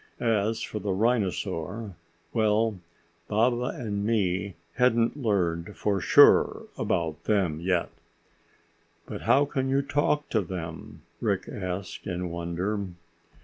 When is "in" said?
12.07-12.31